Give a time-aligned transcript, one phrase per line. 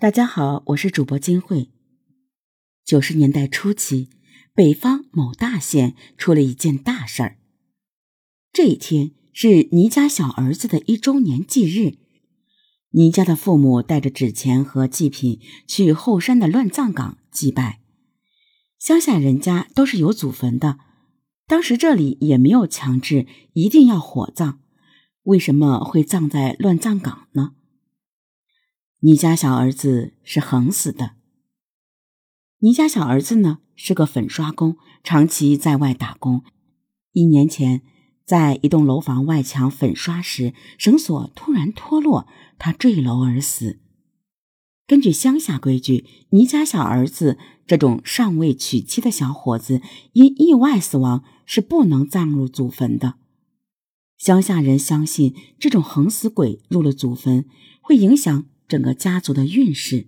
[0.00, 1.68] 大家好，我是主播金慧。
[2.86, 4.08] 九十年代初期，
[4.54, 7.36] 北方某大县出了一件大事儿。
[8.50, 11.98] 这一天是倪家小儿子的一周年忌日，
[12.92, 17.82] 倪家的父母带着纸钱和祭品去后山的乱葬岗祭拜。
[18.78, 20.78] 乡下人家都是有祖坟的，
[21.46, 24.60] 当时这里也没有强制一定要火葬，
[25.24, 27.52] 为什么会葬在乱葬岗呢？
[29.02, 31.12] 你家小儿子是横死的。
[32.58, 36.42] 你家小儿子呢是个粉刷工，长期在外打工。
[37.12, 37.80] 一年前，
[38.26, 43.78] 在一栋楼房外墙粉刷时，绳索突然脱落，他坠楼而死。
[44.86, 49.80] 根据乡下规矩，你家小儿子这种尚未娶妻的小伙子，
[50.12, 53.14] 因意外死亡是不能葬入祖坟的。
[54.18, 57.46] 乡下人相信，这种横死鬼入了祖坟，
[57.80, 58.44] 会影响。
[58.70, 60.06] 整个家族的运势，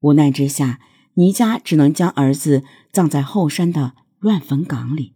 [0.00, 0.80] 无奈之下，
[1.14, 5.12] 倪家只能将儿子葬在后山的乱坟岗里。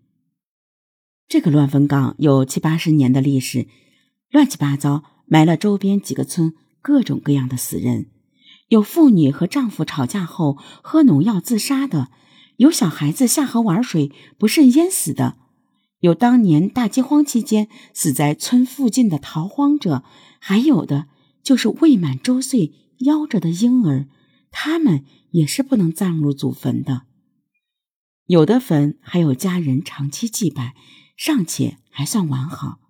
[1.27, 3.69] 这个乱坟岗有七八十年的历史，
[4.31, 8.11] 乱七八糟埋了周边几个村各种各样的死人，
[8.69, 12.11] 有妇女和丈夫吵架后喝农药自杀的，
[12.59, 15.39] 有小孩子下河玩水不慎淹死的，
[16.01, 20.05] 有当年大饥荒期间死在村附近的逃荒者，
[20.39, 21.07] 还有的。
[21.47, 24.09] 就是未满周岁夭折的婴儿，
[24.51, 27.03] 他们也是不能葬入祖坟的。
[28.27, 30.75] 有的坟还有家人长期祭拜，
[31.17, 32.81] 尚且还算完好；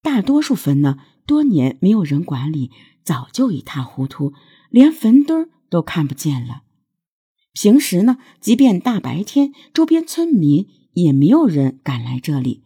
[0.00, 2.70] 大多数坟呢，多年没有人管理，
[3.02, 4.34] 早就一塌糊涂，
[4.70, 6.62] 连坟墩都看不见了。
[7.52, 12.62] 平时呢，即便大白天，周边村民也没有人敢来这里，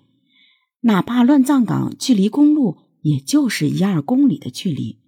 [0.81, 5.03] 哪怕乱葬岗距离公路也就是一二公里的距离。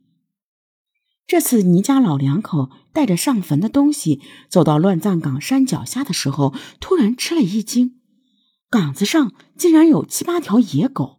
[1.27, 8.01] 这次倪家老两口带着上坟的东西走到乱葬岗山脚下的时候，突然吃了一惊，
[8.71, 11.19] 岗子上竟然有七八条野狗。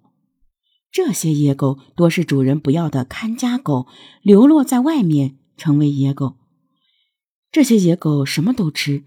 [0.90, 3.88] 这些野狗多是主人不要的看家狗，
[4.22, 6.38] 流落在外面成为野狗。
[7.51, 9.03] 这些野狗什么都吃，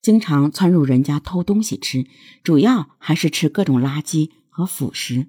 [0.00, 2.06] 经常窜入人家偷东西吃，
[2.42, 5.26] 主要还是吃各种垃圾和腐食。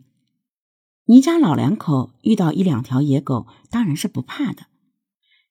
[1.05, 4.67] 倪家老两口遇到一两条野狗，当然是不怕的。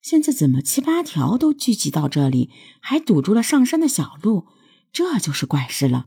[0.03, 2.51] 现在怎么七八条都聚集到这里，
[2.81, 4.47] 还堵住了上山的小路？
[4.93, 6.07] 这就是怪事了。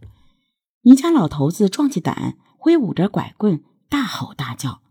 [0.81, 4.81] 倪家老头子壮起胆，挥舞着拐棍，大吼大叫。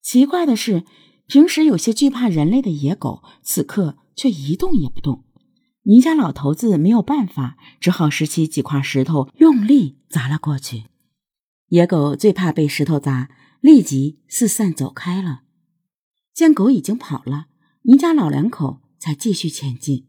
[0.00, 0.84] 奇怪的是，
[1.26, 5.24] 平时有些惧怕人类的野狗，此刻却一动也不动。
[5.82, 10.84] 倪家老头子没有办法，只好拾起几块石头，用力砸了过去。
[11.68, 13.28] 野狗最怕被石头砸，
[13.60, 15.42] 立即四散走开了。
[16.32, 17.46] 见狗已经跑了。
[17.88, 20.08] 倪家老两口才继续前进。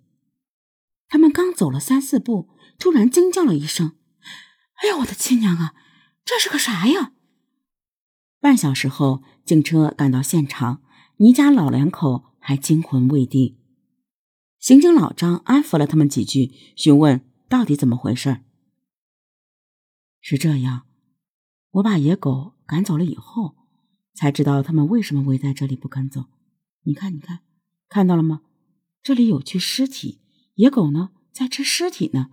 [1.07, 2.49] 他们刚走了三四步，
[2.79, 3.95] 突然惊叫了一声
[4.81, 5.75] ：“哎呀，我的亲娘啊！
[6.25, 7.13] 这是个啥呀？”
[8.41, 10.81] 半小时后，警车赶到现场，
[11.17, 13.59] 倪家老两口还惊魂未定。
[14.57, 18.41] 刑警老张安抚了他们几句，询问到底怎么回事。
[20.19, 20.87] 是这样，
[21.73, 23.55] 我把野狗赶走了以后，
[24.15, 26.25] 才知道他们为什么围在这里不肯走。
[26.81, 27.46] 你看，你看。
[27.89, 28.41] 看到了吗？
[29.01, 30.19] 这里有具尸体，
[30.55, 32.29] 野狗呢在吃尸体呢。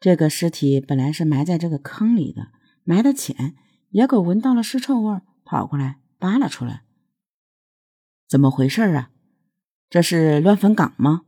[0.00, 2.48] 这个尸体本来是埋在这个坑里的，
[2.82, 3.54] 埋的浅，
[3.90, 6.84] 野狗闻到了尸臭味，跑过来扒了出来。
[8.28, 9.10] 怎么回事啊？
[9.90, 11.22] 这是乱坟岗吗？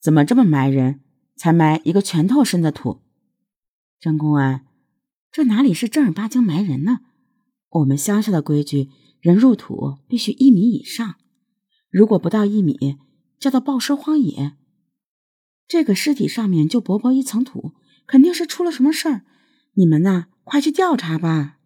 [0.00, 1.00] 怎么这么埋人？
[1.36, 3.00] 才埋一个拳头深的土。
[3.98, 4.66] 张公安，
[5.32, 7.00] 这哪里是正儿八经埋人呢？
[7.70, 8.90] 我们乡下的规矩，
[9.20, 11.16] 人入土必须一米以上。
[11.94, 12.98] 如果不到一米，
[13.38, 14.56] 叫做暴尸荒野。
[15.68, 17.70] 这个尸体上面就薄薄一层土，
[18.04, 19.22] 肯定是出了什么事儿。
[19.74, 21.58] 你们呐，快去调查吧。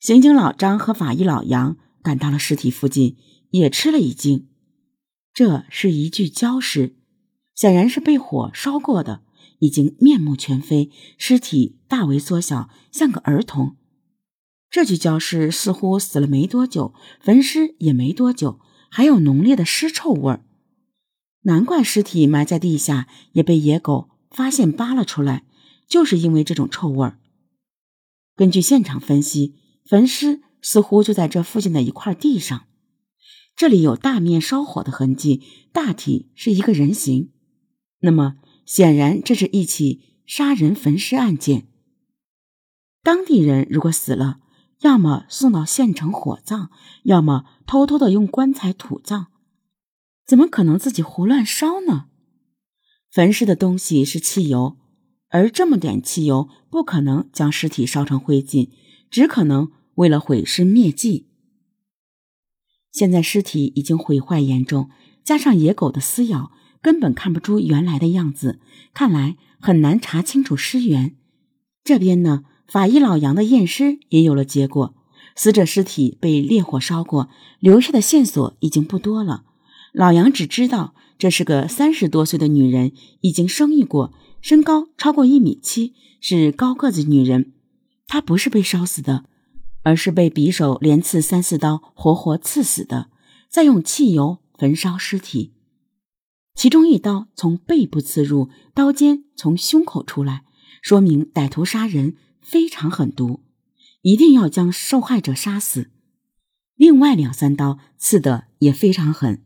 [0.00, 3.16] 刑警老张和法医老杨赶到了尸体附近，
[3.50, 4.48] 也吃了一惊。
[5.32, 6.96] 这是一具焦尸，
[7.54, 9.22] 显然是被火烧过的，
[9.60, 13.76] 已经面目全非，尸体大为缩小，像个儿童。
[14.68, 18.58] 这具焦尸似乎死了没多久，焚尸也没多久。
[18.88, 20.44] 还有浓烈的尸臭味儿，
[21.42, 25.44] 难怪尸体埋在地下也被野狗发现扒了出来，
[25.86, 27.18] 就是因为这种臭味儿。
[28.34, 29.54] 根据现场分析，
[29.84, 32.66] 焚尸似乎就在这附近的一块地上，
[33.56, 35.42] 这里有大面烧火的痕迹，
[35.72, 37.30] 大体是一个人形。
[38.00, 41.66] 那么，显然这是一起杀人焚尸案件。
[43.02, 44.40] 当地人如果死了，
[44.80, 46.70] 要么送到县城火葬，
[47.02, 49.26] 要么偷偷的用棺材土葬。
[50.26, 52.06] 怎么可能自己胡乱烧呢？
[53.10, 54.76] 焚尸的东西是汽油，
[55.28, 58.70] 而这么点汽油不可能将尸体烧成灰烬，
[59.10, 61.28] 只可能为了毁尸灭迹。
[62.92, 64.90] 现在尸体已经毁坏严重，
[65.24, 68.60] 加上野狗的撕咬，根本看不出原来的样子，
[68.92, 71.16] 看来很难查清楚尸源。
[71.82, 74.94] 这边呢，法医老杨的验尸也有了结果，
[75.34, 77.30] 死者尸体被烈火烧过，
[77.60, 79.44] 留下的线索已经不多了。
[79.92, 82.92] 老杨只知道这是个三十多岁的女人，
[83.22, 84.12] 已经生育过，
[84.42, 87.52] 身高超过一米七，是高个子女人。
[88.06, 89.24] 她不是被烧死的，
[89.82, 93.08] 而是被匕首连刺三四刀，活活刺死的，
[93.48, 95.52] 再用汽油焚烧尸体。
[96.54, 100.42] 其中一刀从背部刺入，刀尖从胸口出来，
[100.82, 103.44] 说明歹徒杀人非常狠毒，
[104.02, 105.90] 一定要将受害者杀死。
[106.74, 109.44] 另外两三刀刺的也非常狠。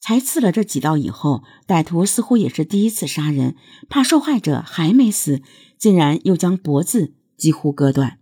[0.00, 3.56] 才刺了这几刀以后，歹徒似乎也是第一次杀人，
[3.88, 5.42] 怕受害者还没死，
[5.76, 8.20] 竟然又将脖子几乎割断。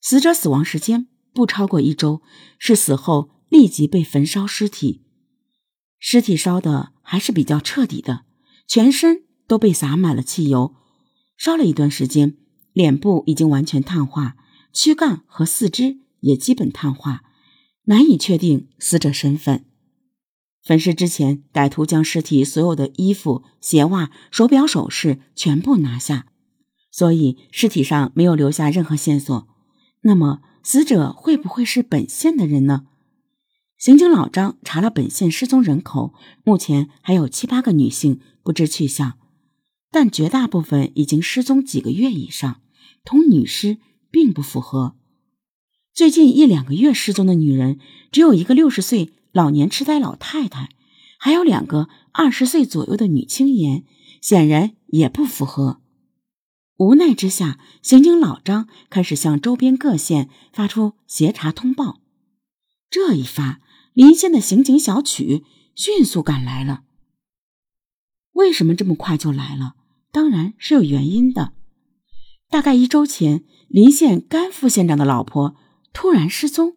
[0.00, 2.22] 死者死亡时间不超过一周，
[2.58, 5.04] 是死后立即被焚烧尸体。
[5.98, 8.24] 尸体烧的还是比较彻底的，
[8.66, 10.74] 全身都被洒满了汽油。
[11.36, 12.36] 烧了一段时间，
[12.74, 14.36] 脸部已经完全碳化，
[14.72, 17.22] 躯干和四肢也基本碳化，
[17.84, 19.64] 难以确定死者身份。
[20.62, 26.26] 焚尸之前，歹徒将尸体所有的衣服、鞋袜、手表、首饰全部拿下，
[26.90, 29.46] 所以尸体上没有留下任何线索。
[30.02, 32.86] 那么，死者会不会是本县的人呢？
[33.78, 39.18] 刑警老张查了本县失踪人口，目前还有七八个女性不知去向，
[39.90, 42.62] 但绝大部分已经失踪几个月以上，
[43.04, 43.78] 同女尸
[44.10, 44.96] 并不符合。
[45.92, 47.78] 最近一两个月失踪的女人，
[48.10, 49.12] 只有一个六十岁。
[49.34, 50.68] 老年痴呆老太太，
[51.18, 53.82] 还有两个二十岁左右的女青年，
[54.20, 55.80] 显然也不符合。
[56.76, 62.00] 无奈之下，刑警老张开始向周边各县发出协查通报。
[62.88, 63.60] 这一发，
[63.92, 65.42] 临县的刑警小曲
[65.74, 66.84] 迅速赶来了。
[68.34, 69.74] 为什么这么快就来了？
[70.12, 71.54] 当然是有原因的。
[72.50, 75.56] 大概一周前，临县甘副县长的老婆
[75.92, 76.76] 突然失踪。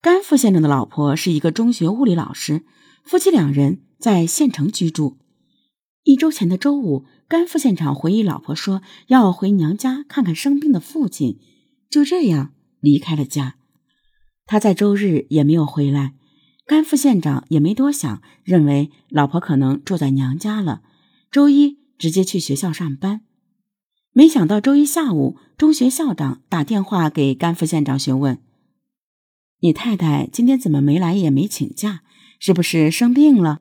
[0.00, 2.64] 甘副县长的老婆是一个中学物理老师，
[3.04, 5.18] 夫妻两人在县城居住。
[6.04, 11.38] 一周前的周五，甘副县长回忆老婆说要回娘家看看生病的父亲，
[11.90, 13.56] 就这样离开了家。
[14.46, 16.14] 他在周日也没有回来，
[16.64, 20.82] 甘副县长也没多想，认为老婆可能住在娘家了。
[21.30, 23.22] 周一直接去学校上班，
[24.18, 28.40] 没想到周一下午，中学校长打电话给甘副县长询问。
[29.60, 32.00] 你太太今天怎么没来也没请假？
[32.40, 33.60] 是不是生病了？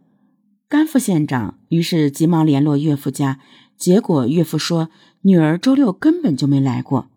[0.68, 3.40] 甘副县长于是急忙联络岳父家，
[3.78, 4.90] 结果岳父说
[5.22, 7.12] 女儿周六根本就没来过。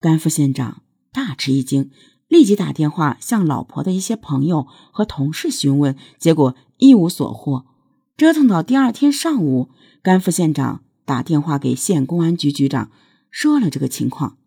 [0.00, 0.80] 甘副县长
[1.12, 1.90] 大吃一惊，
[2.28, 7.66] 立即打电话向老婆的一些朋友和同事询问，结果一无所获。
[8.16, 9.68] 折腾到第二天上午，
[10.02, 12.90] 甘副县长打电话给县公安局局长，
[13.30, 14.38] 说了这个情况。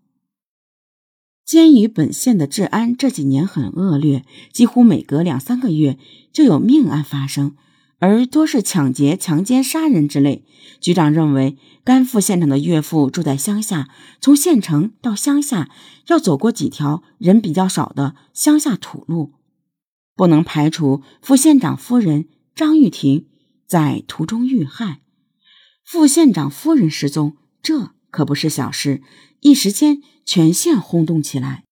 [1.45, 5.99] 鉴于本县的治安这几年很恶劣，几乎每隔两三个月
[6.33, 7.55] 就有命案发生，
[7.99, 10.43] 而多是抢劫、强奸、杀人之类。
[10.79, 15.69] 局长认为，甘副县长的岳父住在乡下，从县城到乡下
[16.07, 19.33] 要走过几条人比较少的乡下土路，
[20.15, 23.27] 不能排除副县长夫人张玉婷
[23.67, 25.01] 在途中遇害。
[25.85, 29.03] 副县长夫人失踪，这可不是小事。
[29.41, 31.63] 一时间，全县轰动起来。